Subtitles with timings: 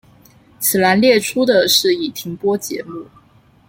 [0.59, 3.05] 此栏列出的是已停播节目。